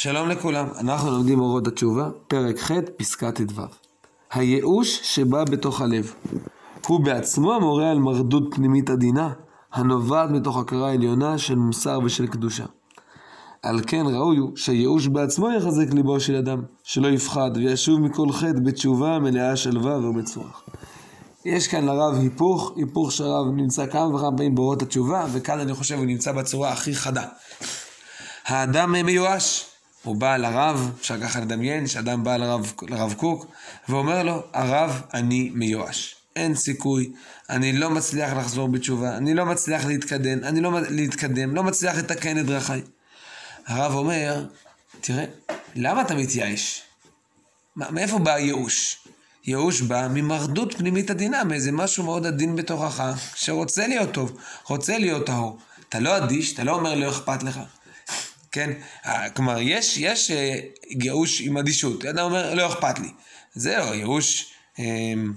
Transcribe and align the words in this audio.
שלום 0.00 0.28
לכולם, 0.28 0.66
אנחנו 0.78 1.10
לומדים 1.10 1.40
אורות 1.40 1.66
התשובה, 1.66 2.08
פרק 2.28 2.58
ח', 2.58 2.70
פסקה 2.96 3.32
ט"ו. 3.32 3.62
הייאוש 4.32 5.00
שבא 5.02 5.44
בתוך 5.44 5.80
הלב. 5.80 6.14
הוא 6.86 7.00
בעצמו 7.00 7.60
מורה 7.60 7.90
על 7.90 7.98
מרדות 7.98 8.54
פנימית 8.54 8.90
עדינה, 8.90 9.32
הנובעת 9.72 10.30
מתוך 10.30 10.56
הכרה 10.56 10.92
עליונה 10.92 11.38
של 11.38 11.54
מוסר 11.54 12.00
ושל 12.04 12.26
קדושה. 12.26 12.64
על 13.62 13.80
כן 13.86 14.02
ראוי 14.06 14.36
הוא 14.36 14.56
שהייאוש 14.56 15.06
בעצמו 15.06 15.50
יחזק 15.50 15.94
ליבו 15.94 16.20
של 16.20 16.34
אדם, 16.34 16.62
שלא 16.82 17.08
יפחד 17.08 17.50
וישוב 17.54 18.00
מכל 18.00 18.32
חטא 18.32 18.60
בתשובה 18.64 19.18
מלאה 19.18 19.56
שלווה 19.56 19.96
ומצורח. 19.96 20.62
יש 21.44 21.68
כאן 21.68 21.84
לרב 21.84 22.14
היפוך, 22.20 22.72
היפוך 22.76 23.12
שהרב 23.12 23.46
נמצא 23.46 23.86
כמה 23.86 24.14
וכמה 24.14 24.36
פעמים 24.36 24.54
באורות 24.54 24.82
התשובה, 24.82 25.26
וכאן 25.32 25.60
אני 25.60 25.74
חושב 25.74 25.94
הוא 25.94 26.06
נמצא 26.06 26.32
בצורה 26.32 26.72
הכי 26.72 26.94
חדה. 26.94 27.24
האדם 28.46 28.92
מיואש, 28.92 29.77
הוא 30.08 30.16
בא 30.16 30.36
לרב, 30.36 30.90
אפשר 31.00 31.20
ככה 31.20 31.40
לדמיין, 31.40 31.86
שאדם 31.86 32.24
בא 32.24 32.36
לרב, 32.36 32.72
לרב 32.82 33.14
קוק, 33.16 33.46
ואומר 33.88 34.22
לו, 34.22 34.42
הרב, 34.52 35.02
אני 35.14 35.50
מיואש. 35.54 36.16
אין 36.36 36.54
סיכוי, 36.54 37.12
אני 37.50 37.72
לא 37.72 37.90
מצליח 37.90 38.32
לחזור 38.32 38.68
בתשובה, 38.68 39.16
אני 39.16 39.34
לא 39.34 39.46
מצליח 39.46 39.84
להתקדם, 39.84 40.44
אני 40.44 40.60
לא 40.60 40.80
להתקדם, 40.90 41.54
לא 41.54 41.62
מצליח 41.62 41.96
לתקן 41.96 42.38
את 42.38 42.46
דרכיי. 42.46 42.82
הרב 43.66 43.94
אומר, 43.94 44.44
תראה, 45.00 45.24
למה 45.74 46.02
אתה 46.02 46.14
מתייאש? 46.14 46.82
מאיפה 47.76 48.18
בא 48.18 48.34
הייאוש? 48.34 48.98
ייאוש 49.44 49.80
בא 49.80 50.08
ממרדות 50.10 50.74
פנימית 50.74 51.10
עדינה, 51.10 51.44
מאיזה 51.44 51.72
משהו 51.72 52.04
מאוד 52.04 52.26
עדין 52.26 52.56
בתוכך, 52.56 53.02
שרוצה 53.34 53.86
להיות 53.86 54.12
טוב, 54.12 54.38
רוצה 54.66 54.98
להיות 54.98 55.26
טהור. 55.26 55.58
אתה 55.88 56.00
לא 56.00 56.16
אדיש, 56.16 56.54
אתה 56.54 56.64
לא 56.64 56.72
אומר 56.72 56.94
לא 56.94 57.10
אכפת 57.10 57.42
לך. 57.42 57.60
כן? 58.52 58.70
אה, 59.06 59.30
כלומר, 59.30 59.58
יש, 59.60 59.96
יש 59.96 60.30
אה, 60.30 60.60
ייאוש 60.90 61.40
עם 61.40 61.56
אדישות. 61.56 62.04
אדם 62.04 62.24
אומר, 62.24 62.54
לא 62.54 62.66
אכפת 62.66 62.98
לי. 62.98 63.08
זהו, 63.54 63.94
ייאוש... 63.94 64.52
אמ, 64.78 65.32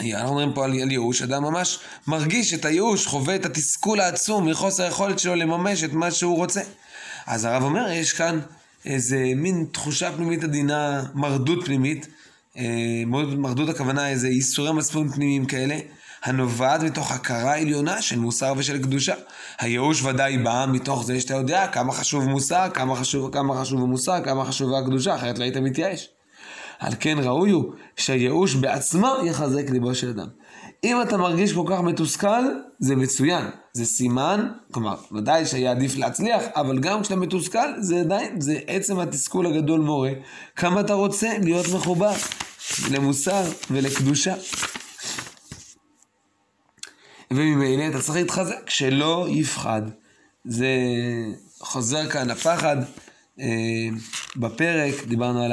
אנחנו 0.00 0.34
מדברים 0.34 0.52
פה 0.52 0.64
על 0.64 0.74
ייאוש, 0.74 1.22
אדם 1.22 1.42
ממש 1.42 1.78
מרגיש 2.06 2.54
את 2.54 2.64
הייאוש, 2.64 3.06
חווה 3.06 3.36
את 3.36 3.44
התסכול 3.44 4.00
העצום 4.00 4.48
מחוסר 4.48 4.82
היכולת 4.82 5.18
שלו 5.18 5.34
לממש 5.34 5.84
את 5.84 5.92
מה 5.92 6.10
שהוא 6.10 6.36
רוצה. 6.36 6.60
אז 7.26 7.44
הרב 7.44 7.62
אומר, 7.62 7.90
יש 7.90 8.12
כאן 8.12 8.40
איזה 8.84 9.32
מין 9.36 9.66
תחושה 9.72 10.12
פנימית 10.12 10.44
עדינה, 10.44 11.02
מרדות 11.14 11.64
פנימית, 11.64 12.06
אה, 12.56 13.02
מרדות 13.36 13.68
הכוונה 13.68 14.08
איזה 14.08 14.28
ייסורי 14.28 14.72
מצפון 14.72 15.08
פנימיים 15.08 15.46
כאלה, 15.46 15.78
הנובעת 16.24 16.82
מתוך 16.82 17.12
הכרה 17.12 17.56
עליונה 17.58 18.02
של 18.02 18.18
מוסר 18.18 18.52
ושל 18.56 18.82
קדושה. 18.82 19.14
הייאוש 19.58 20.02
ודאי 20.02 20.38
בא 20.38 20.66
מתוך 20.68 21.04
זה 21.04 21.20
שאתה 21.20 21.34
יודע 21.34 21.66
כמה 21.66 21.92
חשוב 21.92 22.24
מוסר, 22.24 22.68
כמה 22.74 22.96
חשוב, 22.96 23.32
כמה 23.32 23.60
חשוב 23.60 23.82
המוסר, 23.82 24.20
כמה 24.24 24.44
חשובה 24.44 24.78
הקדושה, 24.78 25.14
אחרת 25.14 25.38
לא 25.38 25.44
היית 25.44 25.56
מתייאש. 25.56 26.08
על 26.78 26.92
כן 27.00 27.18
ראוי 27.22 27.50
הוא 27.50 27.72
שהייאוש 27.96 28.54
בעצמו 28.54 29.14
יחזק 29.24 29.70
ליבו 29.70 29.94
של 29.94 30.08
אדם. 30.08 30.26
אם 30.84 31.02
אתה 31.02 31.16
מרגיש 31.16 31.52
כל 31.52 31.64
כך 31.66 31.80
מתוסכל, 31.80 32.44
זה 32.78 32.96
מצוין. 32.96 33.44
זה 33.72 33.84
סימן, 33.84 34.48
כלומר, 34.72 34.94
ודאי 35.12 35.46
שהיה 35.46 35.70
עדיף 35.70 35.96
להצליח, 35.96 36.42
אבל 36.56 36.78
גם 36.78 37.02
כשאתה 37.02 37.16
מתוסכל, 37.16 37.80
זה 37.80 38.00
עדיין, 38.00 38.40
זה 38.40 38.58
עצם 38.66 38.98
התסכול 38.98 39.46
הגדול 39.46 39.80
מורה, 39.80 40.10
כמה 40.56 40.80
אתה 40.80 40.94
רוצה 40.94 41.38
להיות 41.42 41.66
מחובר 41.74 42.12
למוסר 42.90 43.42
ולקדושה. 43.70 44.34
וממילא 47.32 47.88
אתה 47.88 48.02
צריך 48.02 48.18
להתחזק, 48.18 48.70
שלא 48.70 49.26
יפחד. 49.30 49.82
זה 50.44 50.68
חוזר 51.60 52.08
כאן 52.10 52.30
הפחד. 52.30 52.76
אה, 53.40 53.88
בפרק 54.36 54.94
דיברנו 55.06 55.44
על 55.44 55.52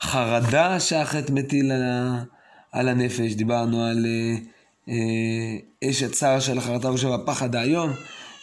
החרדה 0.00 0.80
שהחטא 0.80 1.32
מטיל 1.32 1.72
על, 1.72 1.82
ה, 1.82 2.22
על 2.72 2.88
הנפש, 2.88 3.32
דיברנו 3.32 3.84
על 3.84 4.06
אה, 4.06 4.36
אה, 4.88 5.90
אש 5.90 6.02
הצער 6.02 6.40
של 6.40 6.58
החרטה 6.58 6.90
ושל 6.90 7.08
היום. 7.52 7.90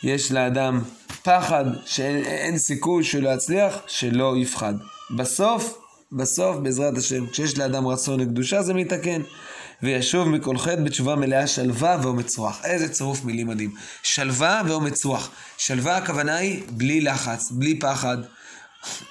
יש 0.03 0.31
לאדם 0.31 0.81
פחד 1.23 1.65
שאין 1.85 2.57
סיכוי 2.57 3.03
שהוא 3.03 3.23
לא 3.23 3.29
יצליח, 3.29 3.81
שלא 3.87 4.37
יפחד. 4.37 4.73
בסוף, 5.17 5.77
בסוף, 6.11 6.57
בעזרת 6.57 6.97
השם, 6.97 7.27
כשיש 7.27 7.57
לאדם 7.57 7.87
רצון 7.87 8.19
לקדושה 8.19 8.61
זה 8.61 8.73
מתקן. 8.73 9.21
וישוב 9.83 10.29
מכל 10.29 10.57
חטא 10.57 10.81
בתשובה 10.83 11.15
מלאה 11.15 11.47
שלווה 11.47 11.97
ואומץ 12.01 12.37
רוח. 12.37 12.61
איזה 12.63 12.89
צירוף 12.89 13.23
מילים 13.23 13.47
מדהים. 13.47 13.75
שלווה 14.03 14.61
ואומץ 14.67 15.05
רוח. 15.05 15.29
שלווה 15.57 15.97
הכוונה 15.97 16.35
היא 16.35 16.63
בלי 16.69 17.01
לחץ, 17.01 17.51
בלי 17.51 17.79
פחד. 17.79 18.17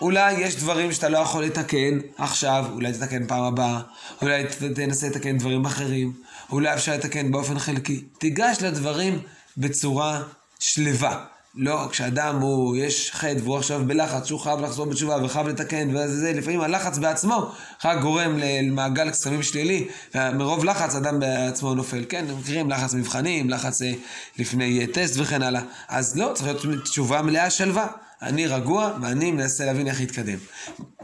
אולי 0.00 0.32
יש 0.32 0.56
דברים 0.56 0.92
שאתה 0.92 1.09
לא 1.09 1.19
יכול 1.19 1.44
לתקן 1.44 1.98
עכשיו, 2.19 2.66
אולי 2.72 2.92
תתקן 2.92 3.26
פעם 3.26 3.42
הבאה, 3.42 3.80
אולי 4.22 4.44
תנסה 4.75 5.09
לתקן 5.09 5.38
דברים 5.38 5.64
אחרים, 5.64 6.12
אולי 6.50 6.75
אפשר 6.75 6.94
לתקן 6.94 7.30
באופן 7.30 7.59
חלקי. 7.59 8.04
תיגש 8.19 8.56
לדברים 8.62 9.22
בצורה 9.56 10.22
שלווה. 10.59 11.25
לא, 11.55 11.88
כשאדם 11.91 12.41
הוא, 12.41 12.77
יש 12.77 13.11
חטא 13.15 13.38
והוא 13.43 13.56
עכשיו 13.56 13.83
בלחץ, 13.87 14.27
שהוא 14.27 14.41
חייב 14.41 14.61
לחזור 14.61 14.87
בתשובה 14.87 15.25
וחייב 15.25 15.49
לתקן, 15.49 15.97
וזה, 15.97 16.33
לפעמים 16.33 16.61
הלחץ 16.61 16.99
בעצמו 16.99 17.53
רק 17.84 18.00
גורם 18.00 18.38
למעגל 18.38 19.11
קסמים 19.11 19.43
שלילי, 19.43 19.89
ומרוב 20.15 20.65
לחץ 20.65 20.94
אדם 20.94 21.21
בעצמו 21.21 21.75
נופל. 21.75 22.05
כן, 22.09 22.25
מכירים 22.41 22.71
לחץ 22.71 22.94
מבחנים, 22.94 23.50
לחץ 23.50 23.83
אה, 23.83 23.93
לפני 24.39 24.81
אה, 24.81 24.87
טסט 24.87 25.15
וכן 25.16 25.43
הלאה. 25.43 25.62
אז 25.89 26.16
לא, 26.16 26.31
צריך 26.34 26.65
להיות 26.65 26.84
תשובה 26.84 27.22
מלאה 27.22 27.50
שלווה. 27.50 27.87
אני 28.22 28.47
רגוע 28.47 28.93
ואני 29.03 29.33
מנסה 29.33 29.65
להבין 29.65 29.87
איך 29.87 30.00
להתקדם. 30.00 30.39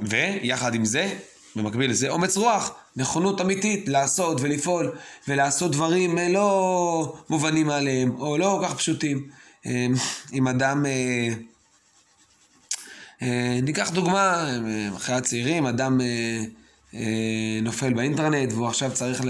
ויחד 0.02 0.74
עם 0.74 0.84
זה, 0.84 1.12
במקביל 1.56 1.90
לזה, 1.90 2.08
אומץ 2.08 2.36
רוח, 2.36 2.74
נכונות 2.96 3.40
אמיתית 3.40 3.88
לעשות 3.88 4.40
ולפעול, 4.40 4.92
ולעשות 5.28 5.72
דברים 5.72 6.18
אה, 6.18 6.28
לא 6.28 7.16
מובנים 7.30 7.66
מאליהם, 7.66 8.20
או 8.20 8.38
לא 8.38 8.58
כל 8.60 8.68
כך 8.68 8.74
פשוטים. 8.74 9.28
אמ, 9.66 9.94
אם 10.32 10.48
אדם, 10.48 10.86
אה, 10.86 11.28
אה, 13.22 13.58
ניקח 13.62 13.90
דוגמה, 13.90 14.50
אחרי 14.96 15.14
הצעירים, 15.14 15.66
אדם 15.66 16.00
נופל 17.62 17.92
באינטרנט 17.92 18.52
והוא 18.52 18.66
עכשיו 18.66 18.90
צריך 18.94 19.22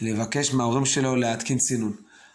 לבקש 0.00 0.54
מההורים 0.54 0.84
שלו 0.84 1.16
להתקין 1.16 1.58
סינון. 1.58 1.92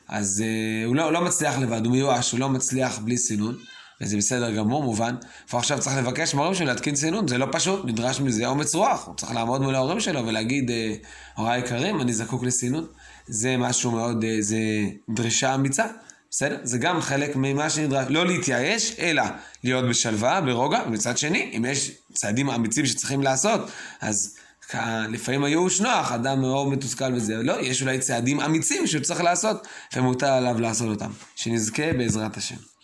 אז 0.07 0.43
הוא 0.85 0.95
לא, 0.95 1.13
לא 1.13 1.21
מצליח 1.21 1.57
לבד, 1.57 1.85
הוא 1.85 1.91
מיואש, 1.91 2.31
הוא 2.31 2.39
לא 2.39 2.49
מצליח 2.49 2.99
בלי 2.99 3.17
סינון. 3.17 3.55
וזה 4.01 4.17
בסדר 4.17 4.51
גמור, 4.55 4.83
מובן. 4.83 5.15
והוא 5.49 5.59
עכשיו 5.59 5.79
צריך 5.79 5.97
לבקש 5.97 6.35
מההורים 6.35 6.55
שלו 6.55 6.67
להתקין 6.67 6.95
סינון, 6.95 7.27
זה 7.27 7.37
לא 7.37 7.47
פשוט, 7.51 7.85
נדרש 7.85 8.21
מזה 8.21 8.47
אומץ 8.47 8.75
רוח. 8.75 9.07
הוא 9.07 9.15
צריך 9.15 9.31
לעמוד 9.31 9.61
מול 9.61 9.75
ההורים 9.75 9.99
שלו 9.99 10.27
ולהגיד, 10.27 10.71
אה, 10.71 10.95
הוריי 11.35 11.59
יקרים, 11.59 12.01
אני 12.01 12.13
זקוק 12.13 12.43
לסינון. 12.43 12.85
זה 13.27 13.57
משהו 13.57 13.91
מאוד, 13.91 14.23
אה, 14.23 14.37
זה 14.39 14.57
דרישה 15.09 15.55
אמיצה. 15.55 15.85
בסדר? 16.35 16.57
זה 16.63 16.77
גם 16.77 17.01
חלק 17.01 17.35
ממה 17.35 17.69
שנדרש, 17.69 18.05
לא 18.09 18.25
להתייאש, 18.25 18.95
אלא 18.99 19.23
להיות 19.63 19.89
בשלווה, 19.89 20.41
ברוגע, 20.41 20.83
ומצד 20.87 21.17
שני, 21.17 21.51
אם 21.57 21.65
יש 21.65 21.91
צעדים 22.13 22.49
אמיצים 22.49 22.85
שצריכים 22.85 23.21
לעשות, 23.21 23.69
אז 24.01 24.35
לפעמים 25.09 25.43
הייאוש 25.43 25.81
נוח, 25.81 26.11
אדם 26.11 26.41
מאוד 26.41 26.67
מתוסכל 26.67 27.13
וזה, 27.13 27.35
לא, 27.35 27.61
יש 27.61 27.81
אולי 27.81 27.99
צעדים 27.99 28.41
אמיצים 28.41 28.87
שהוא 28.87 29.03
צריך 29.03 29.21
לעשות, 29.21 29.67
ומותר 29.95 30.31
עליו 30.31 30.61
לעשות 30.61 30.87
אותם. 30.87 31.11
שנזכה 31.35 31.93
בעזרת 31.93 32.37
השם. 32.37 32.74